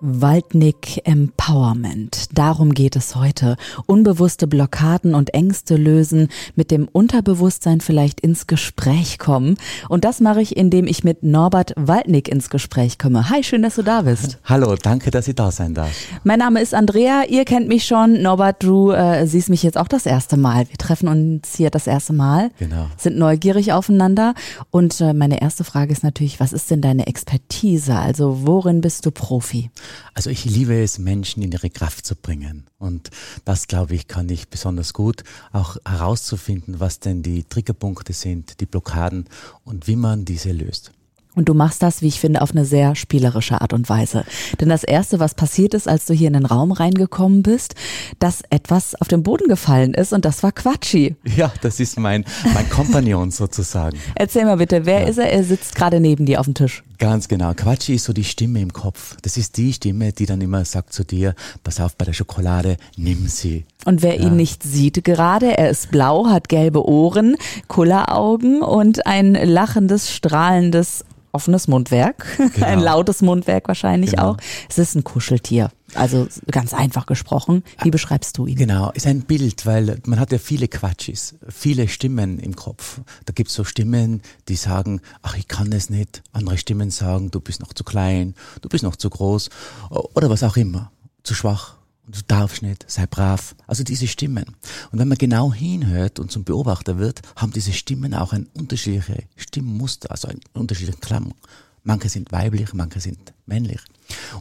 [0.00, 2.28] Waldnick Empowerment.
[2.32, 3.56] Darum geht es heute.
[3.86, 9.56] Unbewusste Blockaden und Ängste lösen, mit dem Unterbewusstsein vielleicht ins Gespräch kommen.
[9.88, 13.28] Und das mache ich, indem ich mit Norbert Waldnick ins Gespräch komme.
[13.28, 14.38] Hi, schön, dass du da bist.
[14.44, 15.90] Hallo, danke, dass ich da sein darf.
[16.24, 18.22] Mein Name ist Andrea, ihr kennt mich schon.
[18.22, 20.68] Norbert, du äh, siehst mich jetzt auch das erste Mal.
[20.68, 22.50] Wir treffen uns hier das erste Mal.
[22.58, 22.86] Genau.
[22.96, 24.34] Sind neugierig aufeinander.
[24.70, 27.96] Und äh, meine erste Frage ist natürlich, was ist denn deine Expertise?
[27.96, 29.70] Also worin bist du Profi?
[30.14, 32.66] Also ich liebe es, Menschen in ihre Kraft zu bringen.
[32.78, 33.10] Und
[33.44, 38.66] das, glaube ich, kann ich besonders gut, auch herauszufinden, was denn die Triggerpunkte sind, die
[38.66, 39.26] Blockaden
[39.64, 40.92] und wie man diese löst.
[41.36, 44.24] Und du machst das, wie ich finde, auf eine sehr spielerische Art und Weise.
[44.60, 47.74] Denn das Erste, was passiert ist, als du hier in den Raum reingekommen bist,
[48.18, 51.16] dass etwas auf den Boden gefallen ist und das war Quatschi.
[51.36, 53.98] Ja, das ist mein, mein Kompagnon sozusagen.
[54.16, 55.06] Erzähl mal bitte, wer ja.
[55.06, 55.32] ist er?
[55.32, 56.82] Er sitzt gerade neben dir auf dem Tisch.
[57.00, 57.54] Ganz genau.
[57.54, 59.16] Quatschi ist so die Stimme im Kopf.
[59.22, 61.34] Das ist die Stimme, die dann immer sagt zu dir,
[61.64, 63.64] pass auf bei der Schokolade, nimm sie.
[63.86, 64.26] Und wer ja.
[64.26, 67.36] ihn nicht sieht gerade, er ist blau, hat gelbe Ohren,
[67.68, 72.66] Kulleraugen und ein lachendes, strahlendes offenes Mundwerk, genau.
[72.66, 74.32] ein lautes Mundwerk wahrscheinlich genau.
[74.32, 74.36] auch.
[74.68, 75.70] Es ist ein Kuscheltier.
[75.94, 77.64] Also ganz einfach gesprochen.
[77.82, 78.56] Wie beschreibst du ihn?
[78.56, 83.00] Genau, ist ein Bild, weil man hat ja viele Quatschis, viele Stimmen im Kopf.
[83.26, 86.22] Da gibt's so Stimmen, die sagen, ach, ich kann es nicht.
[86.32, 89.50] Andere Stimmen sagen, du bist noch zu klein, du bist noch zu groß
[89.90, 93.54] oder was auch immer, zu schwach du darfst nicht, sei brav.
[93.66, 94.44] Also diese Stimmen.
[94.90, 99.24] Und wenn man genau hinhört und zum Beobachter wird, haben diese Stimmen auch ein unterschiedliches
[99.36, 101.34] Stimmmuster, also einen unterschiedlichen Klang.
[101.82, 103.80] Manche sind weiblich, manche sind männlich.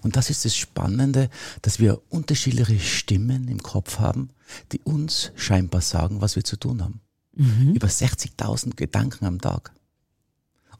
[0.01, 1.29] Und das ist das Spannende,
[1.61, 4.29] dass wir unterschiedliche Stimmen im Kopf haben,
[4.72, 7.01] die uns scheinbar sagen, was wir zu tun haben.
[7.35, 7.73] Mhm.
[7.73, 9.72] Über 60.000 Gedanken am Tag.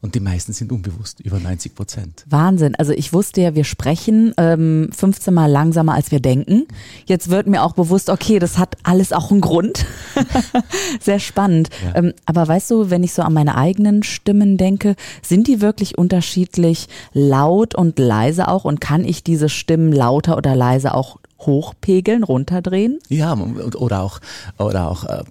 [0.02, 2.24] Und die meisten sind unbewusst, über 90 Prozent.
[2.26, 2.74] Wahnsinn.
[2.74, 6.66] Also ich wusste ja, wir sprechen ähm, 15 Mal langsamer, als wir denken.
[7.04, 9.84] Jetzt wird mir auch bewusst, okay, das hat alles auch einen Grund.
[11.00, 11.68] Sehr spannend.
[11.84, 11.96] Ja.
[11.96, 15.98] Ähm, aber weißt du, wenn ich so an meine eigenen Stimmen denke, sind die wirklich
[15.98, 18.64] unterschiedlich laut und leise auch?
[18.64, 22.98] Und kann ich diese Stimmen lauter oder leise auch hochpegeln, runterdrehen?
[23.08, 24.20] Ja, oder auch,
[24.58, 25.24] oder auch äh,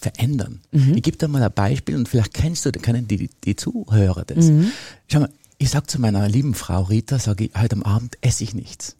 [0.00, 0.60] verändern.
[0.72, 0.94] Mhm.
[0.94, 4.46] Ich gebe dir mal ein Beispiel und vielleicht kennst du, kennen die, die Zuhörer das.
[4.46, 4.72] Mhm.
[5.08, 8.44] Schau mal, ich sag zu meiner lieben Frau Rita, sage ich, heute am Abend esse
[8.44, 8.96] ich nichts.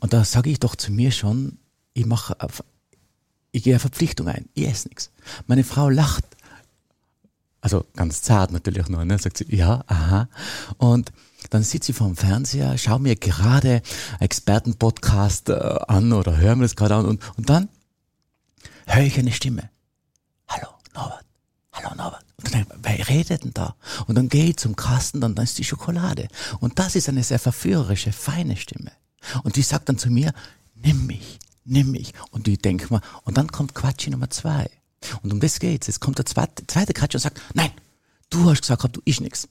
[0.00, 1.58] Und da sage ich doch zu mir schon,
[1.94, 2.36] ich mache,
[3.52, 5.10] ich gehe eine Verpflichtung ein, ich esse nichts.
[5.46, 6.24] Meine Frau lacht,
[7.60, 9.18] also ganz zart natürlich nur, ne?
[9.18, 10.28] sagt sie, ja, aha.
[10.76, 11.10] Und
[11.50, 13.82] dann sitze ich vor dem Fernseher, schaue mir gerade
[14.20, 15.52] Expertenpodcast äh,
[15.88, 17.68] an oder höre mir das gerade an und, und dann
[18.86, 19.70] höre ich eine Stimme.
[20.48, 21.24] Hallo, Norbert.
[21.72, 22.24] Hallo, Norbert.
[22.38, 23.76] Und dann wer redet denn da?
[24.06, 26.28] Und dann gehe ich zum Kasten, und dann ist die Schokolade.
[26.60, 28.92] Und das ist eine sehr verführerische, feine Stimme.
[29.42, 30.32] Und die sagt dann zu mir,
[30.74, 32.12] nimm mich, nimm mich.
[32.30, 34.70] Und ich denke mal, und dann kommt Quatschi Nummer zwei.
[35.22, 35.86] Und um das geht's.
[35.86, 37.70] Jetzt kommt der zweite, zweite Quatschi und sagt, nein,
[38.30, 39.48] du hast gesagt, du ich nix.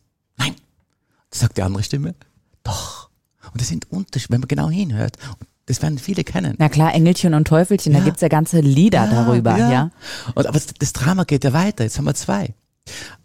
[1.36, 2.16] Sagt die andere Stimme,
[2.64, 3.10] doch.
[3.52, 5.18] Und das sind Unterschiede, wenn man genau hinhört.
[5.66, 6.56] Das werden viele kennen.
[6.60, 8.00] Na klar, Engelchen und Teufelchen, ja.
[8.00, 9.72] da gibt's ja ganze Lieder ja, darüber, ja.
[9.72, 9.92] ja.
[10.36, 11.84] Und, aber das Drama geht ja weiter.
[11.84, 12.54] Jetzt haben wir zwei.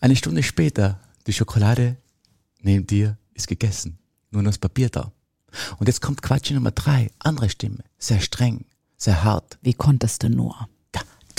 [0.00, 1.97] Eine Stunde später, die Schokolade
[2.62, 3.98] neben dir ist gegessen.
[4.31, 5.12] Nur noch das Papier da.
[5.78, 7.10] Und jetzt kommt Quatsch Nummer drei.
[7.19, 7.84] Andere Stimme.
[7.98, 8.65] Sehr streng,
[8.97, 9.59] sehr hart.
[9.62, 10.69] Wie konntest du nur?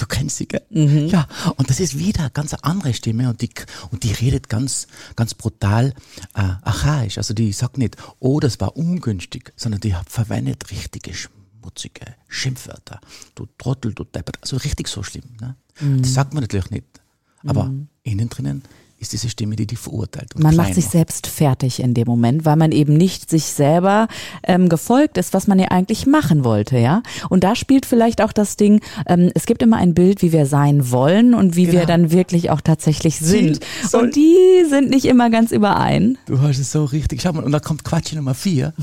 [0.01, 0.65] Du kennst sie, gell?
[0.69, 1.07] Mhm.
[1.07, 3.49] Ja, und das ist wieder eine ganz andere Stimme und die,
[3.91, 5.93] und die redet ganz, ganz brutal
[6.33, 7.17] äh, archaisch.
[7.17, 12.99] Also die sagt nicht, oh, das war ungünstig, sondern die verwendet richtige schmutzige Schimpfwörter.
[13.35, 15.25] Du Trottel, du Deppert, also richtig so schlimm.
[15.39, 15.55] Ne?
[15.79, 16.01] Mhm.
[16.01, 16.85] Das sagt man natürlich nicht.
[17.45, 17.87] Aber mhm.
[18.03, 18.63] innen drinnen
[19.01, 20.35] ist diese Stimme, die die verurteilt.
[20.35, 20.69] man kleiner.
[20.69, 24.07] macht sich selbst fertig in dem Moment, weil man eben nicht sich selber
[24.43, 27.01] ähm, gefolgt ist, was man ja eigentlich machen wollte, ja.
[27.29, 30.45] Und da spielt vielleicht auch das Ding, ähm, es gibt immer ein Bild, wie wir
[30.45, 31.79] sein wollen und wie genau.
[31.79, 33.59] wir dann wirklich auch tatsächlich sind.
[33.93, 36.19] und die sind nicht immer ganz überein.
[36.27, 37.21] Du hast es so richtig.
[37.21, 38.73] Schau mal, und da kommt Quatsch Nummer vier.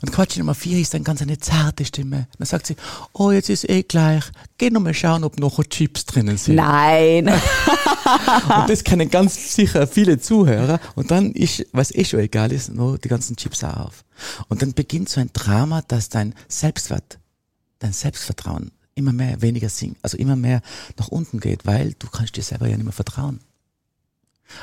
[0.00, 2.28] Und Quatsch Nummer vier ist dann ganz eine zarte Stimme.
[2.38, 2.76] Dann sagt sie,
[3.12, 4.24] oh, jetzt ist eh gleich.
[4.58, 6.56] Geh noch mal schauen, ob noch Chips drinnen sind.
[6.56, 7.28] Nein.
[7.28, 10.80] und das kennen ganz sicher viele Zuhörer.
[10.94, 14.04] Und dann ist, was eh schon egal ist, nur die ganzen Chips auch auf.
[14.48, 17.18] Und dann beginnt so ein Drama, dass dein Selbstwert,
[17.78, 20.60] dein Selbstvertrauen immer mehr, weniger sinkt, also immer mehr
[20.98, 23.40] nach unten geht, weil du kannst dir selber ja nicht mehr vertrauen.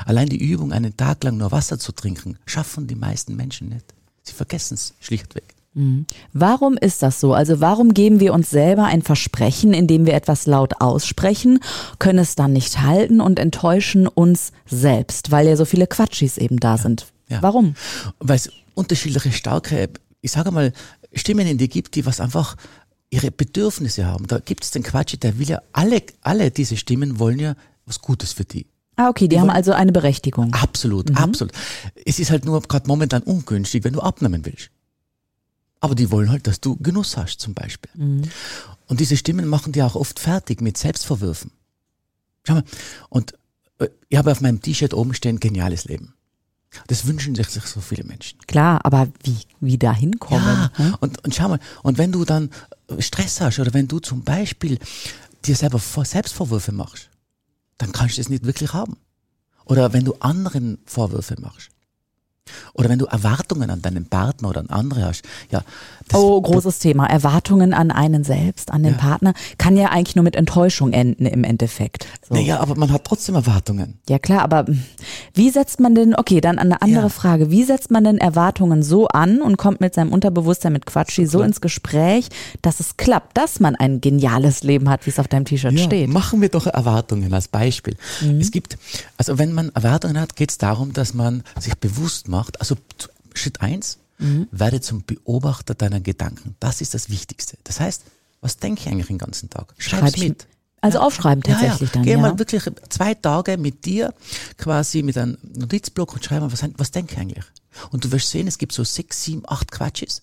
[0.04, 3.94] Allein die Übung, einen Tag lang nur Wasser zu trinken, schaffen die meisten Menschen nicht.
[4.28, 5.54] Sie vergessen es schlichtweg.
[5.74, 6.06] Mhm.
[6.32, 7.34] Warum ist das so?
[7.34, 11.60] Also warum geben wir uns selber ein Versprechen, indem wir etwas laut aussprechen,
[11.98, 16.58] können es dann nicht halten und enttäuschen uns selbst, weil ja so viele Quatschis eben
[16.58, 17.06] da ja, sind.
[17.28, 17.42] Ja.
[17.42, 17.74] Warum?
[18.18, 19.90] Weil es unterschiedliche starke,
[20.20, 20.72] ich sage mal,
[21.12, 22.56] Stimmen in dir gibt, die was einfach
[23.10, 24.26] ihre Bedürfnisse haben.
[24.26, 27.54] Da gibt es den Quatsch, der will ja alle, alle diese Stimmen wollen ja
[27.86, 28.66] was Gutes für die.
[28.98, 30.52] Ah, okay, die, die haben also eine Berechtigung.
[30.52, 31.16] Absolut, mhm.
[31.16, 31.54] absolut.
[32.04, 34.70] Es ist halt nur gerade momentan ungünstig, wenn du abnehmen willst.
[35.78, 37.90] Aber die wollen halt, dass du Genuss hast, zum Beispiel.
[37.94, 38.22] Mhm.
[38.86, 41.52] Und diese Stimmen machen die auch oft fertig mit Selbstverwürfen.
[42.44, 42.64] Schau mal,
[43.08, 43.34] und
[43.78, 46.14] äh, ich habe auf meinem T-Shirt oben stehen, geniales Leben.
[46.88, 48.40] Das wünschen sich so viele Menschen.
[48.48, 50.44] Klar, aber wie, wie da hinkommen?
[50.44, 50.96] Ja, hm?
[50.98, 52.50] und, und schau mal, und wenn du dann
[52.98, 54.80] Stress hast oder wenn du zum Beispiel
[55.44, 57.10] dir selber Selbstvorwürfe machst,
[57.78, 58.96] dann kannst du es nicht wirklich haben.
[59.64, 61.70] Oder wenn du anderen Vorwürfe machst.
[62.74, 65.22] Oder wenn du Erwartungen an deinen Partner oder an andere hast.
[65.50, 65.62] Ja,
[66.12, 67.06] oh, großes Thema.
[67.06, 68.98] Erwartungen an einen selbst, an den ja.
[68.98, 72.06] Partner, kann ja eigentlich nur mit Enttäuschung enden im Endeffekt.
[72.28, 72.34] So.
[72.34, 73.98] Naja, aber man hat trotzdem Erwartungen.
[74.08, 74.66] Ja klar, aber
[75.34, 77.08] wie setzt man denn, okay, dann eine andere ja.
[77.08, 81.26] Frage, wie setzt man denn Erwartungen so an und kommt mit seinem Unterbewusstsein mit Quatschi
[81.26, 82.28] so, ins Gespräch,
[82.62, 85.84] dass es klappt, dass man ein geniales Leben hat, wie es auf deinem T-Shirt ja,
[85.84, 86.10] steht?
[86.10, 87.96] Machen wir doch Erwartungen als Beispiel.
[88.20, 88.40] Mhm.
[88.40, 88.78] Es gibt,
[89.16, 92.76] also wenn man Erwartungen hat, geht es darum, dass man sich bewusst macht, also
[93.34, 94.48] Schritt eins mhm.
[94.50, 96.56] werde zum Beobachter deiner Gedanken.
[96.60, 97.56] Das ist das Wichtigste.
[97.64, 98.04] Das heißt,
[98.40, 99.74] was denke ich eigentlich den ganzen Tag?
[99.78, 100.46] Schreib's Schreib mit.
[100.80, 101.92] Also aufschreiben tatsächlich ja, ja.
[101.92, 102.02] dann.
[102.04, 102.18] Geh ja.
[102.18, 104.14] mal wirklich zwei Tage mit dir
[104.58, 107.44] quasi mit einem Notizblock und schreib mal, was, was denke ich eigentlich?
[107.90, 110.22] Und du wirst sehen, es gibt so sechs, sieben, acht Quatsches.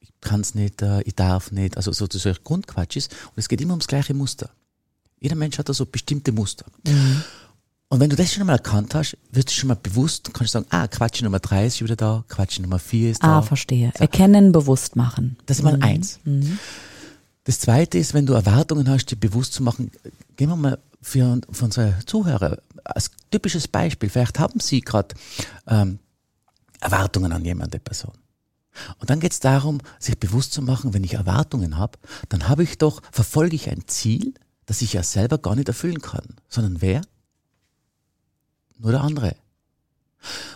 [0.00, 3.08] Ich kann es nicht, äh, ich darf nicht, also sozusagen Grundquatsches.
[3.08, 4.50] Und es geht immer ums gleiche Muster.
[5.18, 6.66] Jeder Mensch hat da so bestimmte Muster.
[6.86, 7.22] Mhm.
[7.88, 10.58] Und wenn du das schon einmal erkannt hast, wirst du schon mal bewusst, kannst du
[10.58, 13.38] sagen, ah, Quatsch Nummer drei ist wieder da, Quatsch Nummer vier ist da.
[13.38, 13.92] Ah, verstehe.
[13.94, 14.00] So.
[14.00, 15.36] Erkennen, bewusst machen.
[15.46, 15.82] Das ist mal mhm.
[15.82, 16.18] eins.
[16.24, 16.58] Mhm.
[17.44, 19.92] Das zweite ist, wenn du Erwartungen hast, dir bewusst zu machen,
[20.34, 24.08] gehen wir mal für, für unsere Zuhörer als typisches Beispiel.
[24.08, 25.14] Vielleicht haben sie gerade
[25.68, 26.00] ähm,
[26.80, 28.14] Erwartungen an jemande Person.
[28.98, 31.98] Und dann geht es darum, sich bewusst zu machen, wenn ich Erwartungen habe,
[32.28, 34.34] dann habe ich doch, verfolge ich ein Ziel,
[34.66, 37.02] das ich ja selber gar nicht erfüllen kann, sondern wer?
[38.78, 39.36] Nur der andere.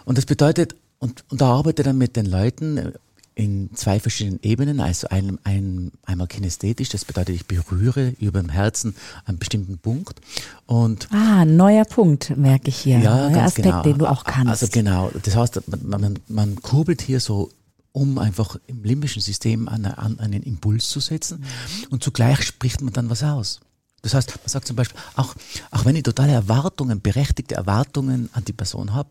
[0.04, 2.92] Und das bedeutet, und, und da arbeite dann mit den Leuten
[3.34, 8.50] in zwei verschiedenen Ebenen, also ein, ein, einmal kinästhetisch, das bedeutet, ich berühre über dem
[8.50, 8.94] Herzen
[9.24, 10.20] einen bestimmten Punkt.
[10.66, 12.98] Und ah, neuer Punkt, merke ich hier.
[12.98, 13.82] Ja, neuer Aspekt, genau.
[13.82, 14.62] den du auch kannst.
[14.62, 17.50] Also genau, das heißt, man, man, man kurbelt hier so
[17.92, 21.86] um einfach im limbischen System an, an einen Impuls zu setzen mhm.
[21.90, 23.60] und zugleich spricht man dann was aus.
[24.02, 25.34] Das heißt, man sagt zum Beispiel, auch,
[25.70, 29.10] auch wenn ich totale Erwartungen, berechtigte Erwartungen an die Person habe,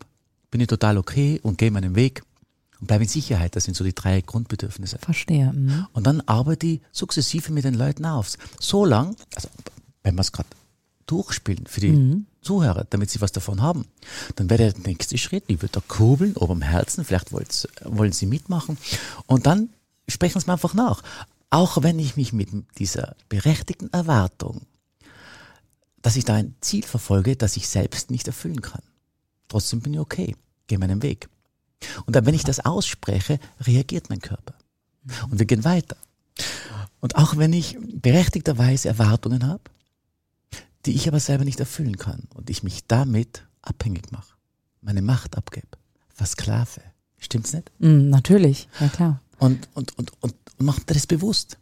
[0.50, 2.22] bin ich total okay und gehe meinen Weg
[2.80, 3.54] und bleibe in Sicherheit.
[3.56, 4.98] Das sind so die drei Grundbedürfnisse.
[4.98, 5.52] Verstehe.
[5.52, 5.86] Mhm.
[5.92, 8.32] Und dann arbeite ich sukzessive mit den Leuten auf.
[8.58, 9.48] So lang, also
[10.02, 10.48] wenn wir es gerade
[11.06, 12.26] durchspielen für die mhm.
[12.40, 13.86] Zuhörer, damit sie was davon haben,
[14.36, 18.26] dann wäre der nächste Schritt, ich würde da kurbeln, oben am Herzen, vielleicht wollen sie
[18.26, 18.78] mitmachen
[19.26, 19.68] und dann
[20.08, 21.02] sprechen sie mir einfach nach.
[21.50, 22.48] Auch wenn ich mich mit
[22.78, 24.62] dieser berechtigten Erwartung
[26.02, 28.82] dass ich da ein Ziel verfolge, das ich selbst nicht erfüllen kann.
[29.48, 30.36] Trotzdem bin ich okay,
[30.66, 31.28] gehe meinen Weg.
[32.06, 34.54] Und dann, wenn ich das ausspreche, reagiert mein Körper.
[35.30, 35.96] Und wir gehen weiter.
[37.00, 39.62] Und auch wenn ich berechtigterweise Erwartungen habe,
[40.86, 44.34] die ich aber selber nicht erfüllen kann und ich mich damit abhängig mache,
[44.80, 45.68] meine Macht abgebe,
[46.08, 46.80] versklave.
[47.18, 47.70] Stimmt's nicht?
[47.78, 49.20] Mm, natürlich, ja klar.
[49.38, 51.58] Und, und, und, und, und macht das bewusst.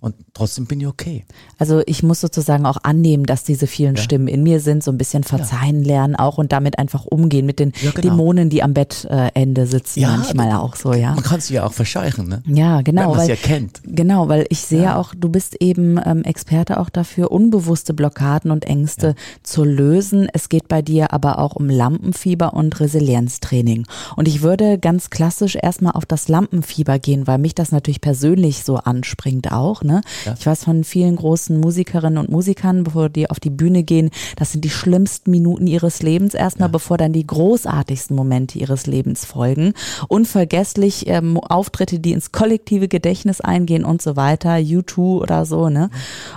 [0.00, 1.26] Und trotzdem bin ich okay.
[1.58, 4.02] Also ich muss sozusagen auch annehmen, dass diese vielen ja.
[4.02, 5.88] Stimmen in mir sind, so ein bisschen verzeihen ja.
[5.88, 8.16] lernen auch und damit einfach umgehen mit den ja, genau.
[8.16, 11.14] Dämonen, die am Bettende sitzen manchmal auch so, ja.
[11.14, 12.42] Man kann sie ja auch verscheuchen, ne?
[12.46, 13.10] Ja, genau.
[13.10, 13.82] Wenn man sie erkennt.
[13.84, 18.64] Genau, weil ich sehe auch, du bist eben ähm, Experte auch dafür, unbewusste Blockaden und
[18.64, 20.28] Ängste zu lösen.
[20.32, 23.86] Es geht bei dir aber auch um Lampenfieber und Resilienztraining.
[24.16, 28.64] Und ich würde ganz klassisch erstmal auf das Lampenfieber gehen, weil mich das natürlich persönlich
[28.64, 29.82] so anspringt auch.
[29.82, 29.89] Ne?
[29.90, 30.02] Ne?
[30.24, 30.34] Ja.
[30.38, 34.52] Ich weiß von vielen großen Musikerinnen und Musikern, bevor die auf die Bühne gehen, das
[34.52, 36.72] sind die schlimmsten Minuten ihres Lebens erstmal, ja.
[36.72, 39.72] bevor dann die großartigsten Momente ihres Lebens folgen.
[40.06, 45.90] Unvergesslich ähm, Auftritte, die ins kollektive Gedächtnis eingehen und so weiter, U2 oder so, ne?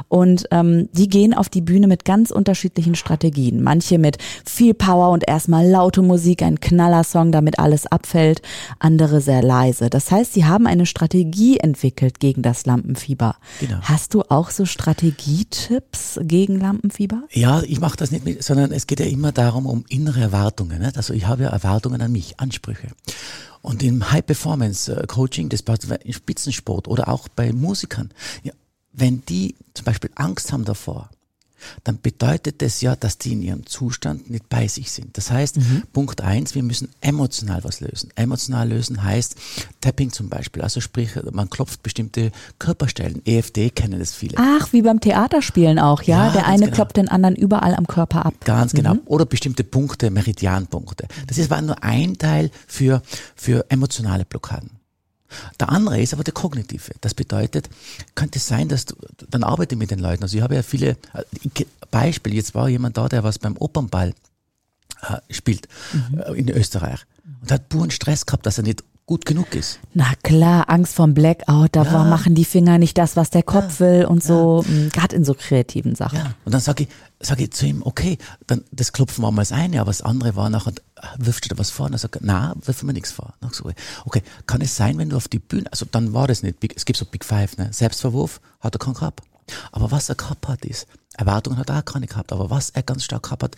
[0.08, 3.62] Und ähm, die gehen auf die Bühne mit ganz unterschiedlichen Strategien.
[3.62, 8.42] Manche mit viel Power und erstmal laute Musik, ein Knallersong, damit alles abfällt,
[8.80, 9.90] andere sehr leise.
[9.90, 13.36] Das heißt, sie haben eine Strategie entwickelt gegen das Lampenfieber.
[13.60, 13.80] Genau.
[13.82, 17.24] Hast du auch so Strategietipps gegen Lampenfieber?
[17.32, 20.82] Ja, ich mache das nicht mit, sondern es geht ja immer darum, um innere Erwartungen.
[20.82, 20.98] Nicht?
[20.98, 22.90] Also ich habe ja Erwartungen an mich, Ansprüche.
[23.62, 28.12] Und im High-Performance-Coaching, das im Spitzensport oder auch bei Musikern,
[28.44, 28.52] ja,
[28.92, 31.10] wenn die zum Beispiel Angst haben davor,
[31.84, 35.17] dann bedeutet das ja, dass die in ihrem Zustand nicht bei sich sind.
[35.17, 35.84] Das heißt, mhm.
[35.91, 38.10] Punkt eins, wir müssen emotional was lösen.
[38.15, 39.36] Emotional lösen heißt
[39.82, 43.22] Tapping zum Beispiel, also sprich, man klopft bestimmte Körperstellen.
[43.25, 44.38] EFD kennen das viele.
[44.38, 46.27] Ach, wie beim Theaterspielen auch, ja?
[46.27, 46.75] ja Der eine genau.
[46.75, 48.34] kloppt den anderen überall am Körper ab.
[48.46, 48.96] Ganz genau.
[48.96, 49.01] Mhm.
[49.05, 51.08] Oder bestimmte Punkte, Meridianpunkte.
[51.27, 53.01] Das ist aber nur ein Teil für,
[53.36, 54.83] für emotionale Blockaden.
[55.60, 56.92] Der andere ist aber der kognitive.
[57.02, 57.70] Das bedeutet,
[58.16, 58.96] könnte es sein, dass du,
[59.30, 60.24] dann arbeite mit den Leuten.
[60.24, 62.36] Also ich habe ja viele äh, Beispiele.
[62.36, 64.13] Jetzt war jemand da, der was beim Opernball
[65.02, 66.20] äh, spielt mhm.
[66.20, 67.06] äh, in Österreich
[67.42, 69.80] und hat puren Stress gehabt, dass er nicht gut genug ist.
[69.94, 72.04] Na klar, Angst vom Blackout, da ja.
[72.06, 73.86] machen die Finger nicht das, was der Kopf ja.
[73.86, 74.90] will und so, ja.
[74.90, 76.20] gerade in so kreativen Sachen.
[76.20, 76.34] Ja.
[76.46, 78.18] Und dann sage ich, sag ich zu ihm, okay,
[78.48, 80.74] dann das klopfen wir mal das eine, aber das andere war nachher,
[81.18, 81.88] wirfst du da was vor?
[81.88, 83.34] Und er sagt, na, wirf mir nichts vor.
[83.42, 83.70] Dann so,
[84.06, 86.74] okay, kann es sein, wenn du auf die Bühne, also dann war das nicht, Big,
[86.78, 87.70] es gibt so Big Five, ne?
[87.72, 89.22] Selbstverwurf hat er keinen gehabt.
[89.74, 92.84] Aber was er gehabt hat, ist, Erwartungen hat er auch keine gehabt, aber was er
[92.84, 93.56] ganz stark gehabt hat,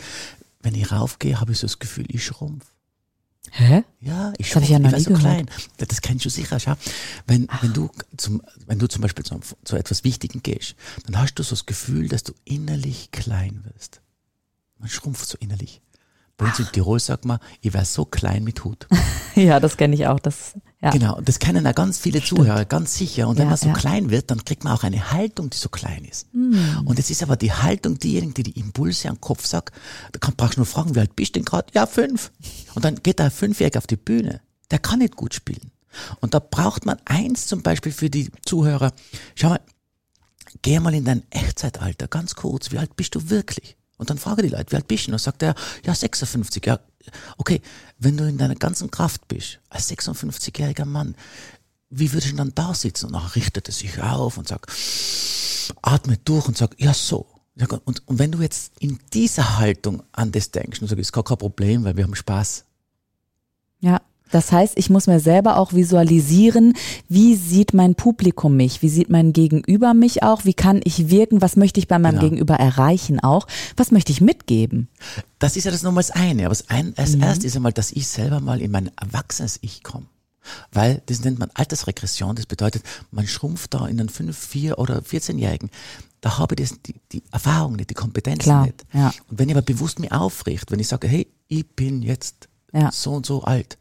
[0.61, 2.65] wenn ich raufgehe, habe ich so das Gefühl, ich schrumpf.
[3.57, 3.83] Hä?
[4.01, 5.21] Ja, ich, das ich, ja noch ich war so gehört.
[5.21, 5.49] klein.
[5.77, 6.59] Das kennst du sicher.
[6.59, 6.73] Schau,
[7.25, 11.35] wenn, wenn, du zum, wenn du zum Beispiel zu, zu etwas Wichtigem gehst, dann hast
[11.35, 14.01] du so das Gefühl, dass du innerlich klein wirst.
[14.77, 15.81] Man schrumpft so innerlich.
[16.35, 18.87] Bei uns in Tirol sagt man, ich wäre so klein mit Hut.
[19.35, 20.19] ja, das kenne ich auch.
[20.19, 20.55] Das,
[20.85, 20.91] ja.
[20.91, 22.41] Genau, das kennen ja ganz viele Stimmt.
[22.41, 23.27] Zuhörer, ganz sicher.
[23.27, 23.73] Und wenn ja, man so ja.
[23.73, 26.31] klein wird, dann kriegt man auch eine Haltung, die so klein ist.
[26.31, 26.85] Mm.
[26.85, 29.73] Und es ist aber die Haltung diejenige, die die Impulse am Kopf sagt.
[30.11, 31.69] Da kann, brauchst du nur fragen, wie alt bist du denn gerade?
[31.73, 32.31] Ja, fünf.
[32.75, 34.41] Und dann geht der Fünfjährige auf die Bühne.
[34.69, 35.71] Der kann nicht gut spielen.
[36.19, 38.93] Und da braucht man eins zum Beispiel für die Zuhörer.
[39.33, 39.61] Schau mal,
[40.61, 42.71] geh mal in dein Echtzeitalter, ganz kurz.
[42.71, 43.75] Wie alt bist du wirklich?
[43.97, 45.09] Und dann frage die Leute, wie alt bist du?
[45.09, 46.65] Und dann sagt er, ja, 56.
[46.65, 46.79] Ja,
[47.37, 47.61] okay,
[47.97, 51.15] wenn du in deiner ganzen Kraft bist, als 56-jähriger Mann,
[51.89, 53.07] wie würdest du dann da sitzen?
[53.07, 54.71] Und dann richtet er sich auf und sagt,
[55.81, 57.27] atme durch und sagt, ja, so.
[57.85, 61.23] Und, und wenn du jetzt in dieser Haltung an das denkst und sagst, ist gar
[61.23, 62.65] kein Problem, weil wir haben Spaß.
[63.79, 64.01] Ja.
[64.35, 66.73] Das heißt, ich muss mir selber auch visualisieren,
[67.07, 71.41] wie sieht mein Publikum mich, wie sieht mein Gegenüber mich auch, wie kann ich wirken,
[71.41, 72.23] was möchte ich bei meinem genau.
[72.23, 74.89] Gegenüber erreichen auch, was möchte ich mitgeben.
[75.39, 77.23] Das ist ja das nochmal das eine, aber das, ein, das mhm.
[77.23, 80.07] erste ist einmal, dass ich selber mal in mein erwachsenes Ich komme.
[80.73, 84.99] Weil das nennt man Altersregression, das bedeutet, man schrumpft da in einen 5, 4 oder
[84.99, 85.69] 14-Jährigen.
[86.19, 88.85] Da habe ich das, die, die Erfahrung nicht, die Kompetenz Klar, nicht.
[88.91, 89.13] Ja.
[89.29, 92.91] Und wenn ich aber bewusst mich aufrichte, wenn ich sage, hey, ich bin jetzt ja.
[92.91, 93.77] so und so alt.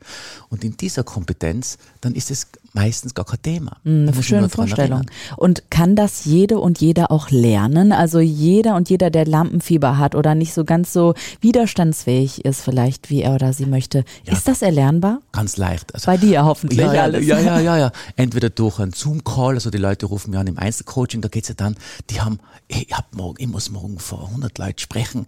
[0.48, 3.76] Und in dieser Kompetenz, dann ist es meistens gar kein Thema.
[3.84, 5.02] Mhm, schöne Vorstellung.
[5.36, 7.92] Und kann das jede und jeder auch lernen?
[7.92, 13.10] Also jeder und jeder, der Lampenfieber hat oder nicht so ganz so widerstandsfähig ist, vielleicht
[13.10, 15.20] wie er oder sie möchte, ja, ist das erlernbar?
[15.32, 15.94] Ganz leicht.
[15.94, 17.24] Also, Bei dir hoffentlich ja, ja, alles.
[17.24, 17.92] Ja, ja, ja, ja.
[18.16, 21.54] Entweder durch einen Zoom-Call, also die Leute rufen mir an im Einzelcoaching, da geht's ja
[21.54, 21.76] dann,
[22.10, 25.26] die haben, ich, hab morgen, ich muss morgen vor 100 Leuten sprechen,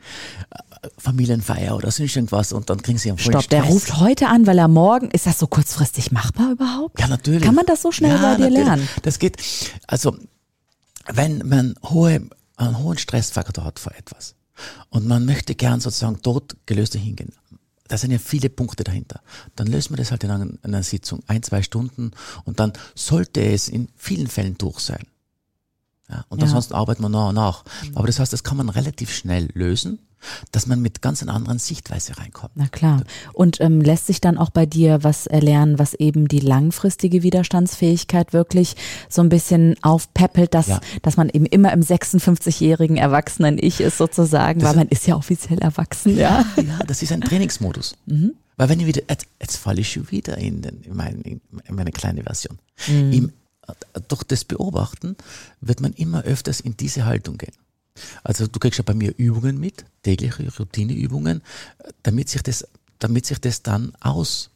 [0.51, 4.49] äh, Familienfeier oder sonst irgendwas und dann kriegen sie einen Stopp, der ruft heute an,
[4.49, 6.99] weil er morgen, ist das so kurzfristig machbar überhaupt?
[6.99, 7.36] Ja, natürlich.
[7.43, 8.65] Kann man das so schnell ja, bei dir natürlich.
[8.65, 8.89] lernen?
[9.03, 9.37] Das geht,
[9.87, 10.17] also,
[11.09, 14.35] wenn man hohe, einen hohen Stressfaktor hat vor etwas
[14.91, 17.33] und man möchte gern sozusagen dort gelöster hingehen,
[17.89, 19.21] da sind ja viele Punkte dahinter.
[19.55, 22.11] Dann löst man das halt in einer, in einer Sitzung, ein, zwei Stunden
[22.45, 25.07] und dann sollte es in vielen Fällen durch sein.
[26.09, 26.45] Ja, und ja.
[26.45, 27.65] ansonsten arbeitet man nach und nach.
[27.95, 30.06] Aber das heißt, das kann man relativ schnell lösen
[30.53, 32.53] dass man mit ganz einer anderen Sichtweise reinkommt.
[32.55, 33.03] Na klar.
[33.33, 38.33] Und ähm, lässt sich dann auch bei dir was erlernen, was eben die langfristige Widerstandsfähigkeit
[38.33, 38.77] wirklich
[39.09, 40.81] so ein bisschen aufpeppelt, dass, ja.
[41.03, 45.59] dass man eben immer im 56-jährigen Erwachsenen-Ich ist sozusagen, das weil man ist ja offiziell
[45.59, 46.17] erwachsen.
[46.17, 47.97] Ja, ja, ja das ist ein Trainingsmodus.
[48.07, 48.33] Mhm.
[48.57, 51.41] Weil wenn ich wieder, jetzt, jetzt falle ich schon wieder in, den, in, mein, in
[51.75, 52.59] meine kleine Version.
[52.89, 53.13] Mhm.
[53.13, 53.33] Im,
[54.09, 55.17] durch das Beobachten
[55.61, 57.53] wird man immer öfters in diese Haltung gehen.
[58.25, 61.43] Also du kriegst ja bei mir Übungen mit, tägliche Routineübungen,
[62.03, 62.67] damit sich das,
[62.99, 64.49] damit sich das dann ausleitet.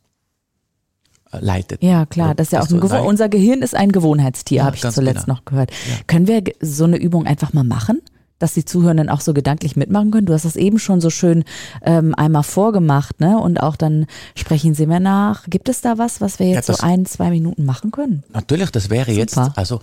[1.82, 4.76] Ja, klar, das ist ja auch ein Gewohn unser Gehirn ist ein Gewohnheitstier, ja, habe
[4.76, 5.36] ich zuletzt genau.
[5.36, 5.70] noch gehört.
[5.70, 5.96] Ja.
[6.06, 8.00] Können wir so eine Übung einfach mal machen?
[8.40, 10.26] dass die Zuhörenden auch so gedanklich mitmachen können.
[10.26, 11.44] Du hast das eben schon so schön
[11.82, 13.38] ähm, einmal vorgemacht, ne?
[13.38, 15.44] Und auch dann sprechen sie mir nach.
[15.48, 18.24] Gibt es da was, was wir jetzt ja, so ein, zwei Minuten machen können?
[18.32, 19.20] Natürlich, das wäre Super.
[19.20, 19.80] jetzt, also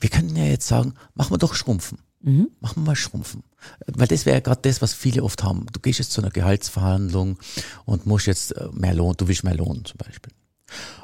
[0.00, 1.98] wir könnten ja jetzt sagen, machen wir doch Schrumpfen.
[2.26, 2.50] Mhm.
[2.58, 3.44] Machen wir mal Schrumpfen.
[3.86, 5.66] Weil das wäre ja gerade das, was viele oft haben.
[5.72, 7.38] Du gehst jetzt zu einer Gehaltsverhandlung
[7.84, 10.32] und musst jetzt äh, mehr Lohn, du willst mehr Lohn zum Beispiel.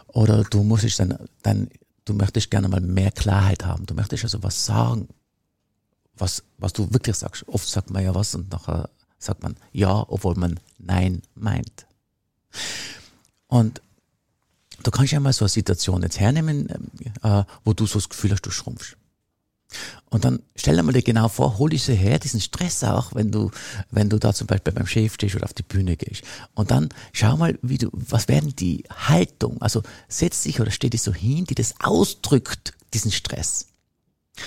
[0.09, 1.71] Oder du musst jetzt dein, dein,
[2.05, 3.87] du möchtest gerne mal mehr Klarheit haben.
[3.87, 5.09] Du möchtest also was sagen,
[6.17, 7.47] was, was du wirklich sagst.
[7.47, 11.87] Oft sagt man ja was und nachher sagt man ja, obwohl man nein meint.
[13.47, 13.81] Und
[14.83, 16.69] du kannst ja mal so eine Situation jetzt hernehmen,
[17.23, 18.97] äh, wo du so das Gefühl hast, du schrumpfst.
[20.13, 23.31] Und dann stell dir mal dir genau vor, hol diese her, diesen Stress auch, wenn
[23.31, 23.51] du,
[23.91, 26.23] wenn du da zum Beispiel beim Chef stehst oder auf die Bühne gehst.
[26.55, 30.91] Und dann schau mal, wie du, was werden die Haltung, also setz dich oder steh
[30.91, 33.72] dich so hin, die das ausdrückt, diesen Stress.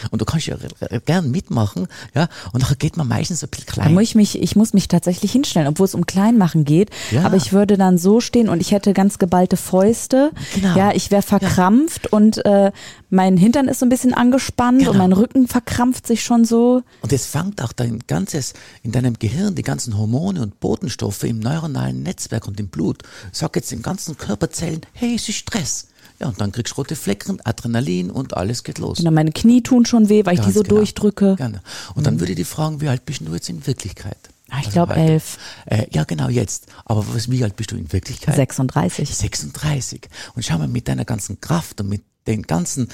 [0.09, 0.57] Und du kannst ja
[1.05, 3.87] gern mitmachen, ja, und nachher geht man meistens ein bisschen klein.
[3.87, 6.89] Da muss ich mich, ich muss mich tatsächlich hinstellen, obwohl es um Kleinmachen geht.
[7.11, 7.23] Ja.
[7.23, 10.31] Aber ich würde dann so stehen und ich hätte ganz geballte Fäuste.
[10.55, 10.75] Genau.
[10.75, 12.09] Ja, ich wäre verkrampft ja.
[12.17, 12.71] und äh,
[13.11, 14.91] mein Hintern ist so ein bisschen angespannt genau.
[14.91, 16.81] und mein Rücken verkrampft sich schon so.
[17.01, 21.39] Und es fängt auch dein ganzes, in deinem Gehirn, die ganzen Hormone und Botenstoffe im
[21.39, 25.87] neuronalen Netzwerk und im Blut, sag jetzt den ganzen Körperzellen, hey, es ist Stress.
[26.19, 28.99] Ja, und dann kriegst du rote Flecken, Adrenalin und alles geht los.
[28.99, 30.75] Genau, meine Knie tun schon weh, weil Ganz ich die so genau.
[30.75, 31.35] durchdrücke.
[31.35, 31.61] Gerne.
[31.93, 32.19] Und dann mhm.
[32.21, 34.17] würde ich dich fragen, wie alt bist du jetzt in Wirklichkeit?
[34.49, 35.37] Ah, ich also glaube elf.
[35.65, 36.67] Äh, ja, genau, jetzt.
[36.85, 38.35] Aber was, wie alt bist du in Wirklichkeit?
[38.35, 39.13] 36.
[39.13, 40.07] 36.
[40.35, 42.89] Und schau mal, mit deiner ganzen Kraft und mit den ganzen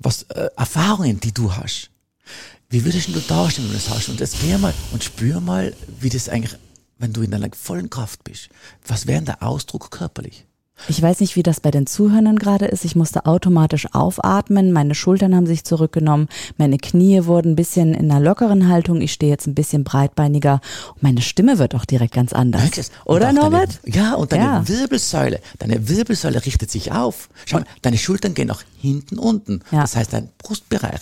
[0.00, 1.90] was, äh, Erfahrungen, die du hast,
[2.70, 4.08] wie würdest du dastehen, wenn du das hast?
[4.08, 6.58] Und jetzt geh mal und spür mal, wie das eigentlich,
[6.98, 8.48] wenn du in deiner vollen Kraft bist,
[8.86, 10.46] was wäre denn der Ausdruck körperlich?
[10.88, 12.84] Ich weiß nicht, wie das bei den Zuhörern gerade ist.
[12.84, 14.72] Ich musste automatisch aufatmen.
[14.72, 16.28] Meine Schultern haben sich zurückgenommen.
[16.58, 19.00] Meine Knie wurden ein bisschen in einer lockeren Haltung.
[19.00, 20.60] Ich stehe jetzt ein bisschen breitbeiniger.
[20.94, 22.90] Und meine Stimme wird auch direkt ganz anders.
[23.04, 23.80] Oder, Norbert?
[23.84, 24.68] Deine, ja, und deine ja.
[24.68, 25.40] Wirbelsäule.
[25.58, 27.28] Deine Wirbelsäule richtet sich auf.
[27.46, 29.60] Schau mal, deine Schultern gehen nach hinten unten.
[29.70, 29.82] Ja.
[29.82, 31.00] Das heißt, dein Brustbereich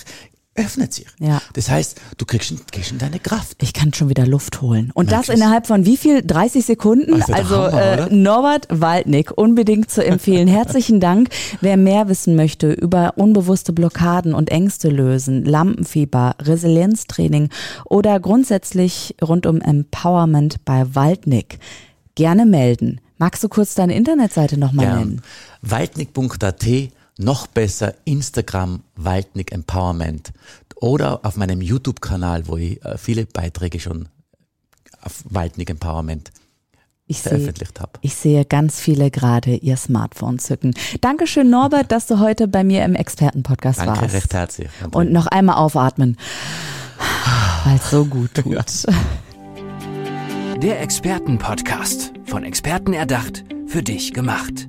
[0.55, 1.07] öffnet sich.
[1.19, 1.41] Ja.
[1.55, 3.63] Das heißt, du kriegst, kriegst in deine Kraft.
[3.63, 4.91] Ich kann schon wieder Luft holen.
[4.93, 6.23] Und Merkst das innerhalb von wie viel?
[6.23, 7.23] 30 Sekunden?
[7.23, 10.49] Also Hammer, äh, Norbert Waldnick, unbedingt zu empfehlen.
[10.63, 11.31] Herzlichen Dank.
[11.63, 17.49] Wer mehr wissen möchte über unbewusste Blockaden und Ängste lösen, Lampenfieber, Resilienztraining
[17.87, 21.61] oder grundsätzlich rund um Empowerment bei Waldnick,
[22.15, 23.01] gerne melden.
[23.17, 25.23] Magst du kurz deine Internetseite nochmal nennen?
[25.63, 26.67] Waldnick.at
[27.23, 30.33] noch besser Instagram Waldnick Empowerment
[30.77, 34.09] oder auf meinem YouTube-Kanal, wo ich äh, viele Beiträge schon
[35.01, 36.31] auf Waldnick Empowerment
[37.07, 37.93] ich veröffentlicht habe.
[38.01, 40.75] Ich sehe ganz viele gerade ihr Smartphone zücken.
[41.01, 44.03] Dankeschön, Norbert, dass du heute bei mir im Expertenpodcast Danke, warst.
[44.03, 44.69] Danke, recht herzlich.
[44.83, 44.97] André.
[44.97, 46.17] Und noch einmal aufatmen,
[47.65, 48.53] weil es so gut tut.
[48.53, 48.65] Ja.
[50.63, 54.69] Der Expertenpodcast, von Experten erdacht, für dich gemacht.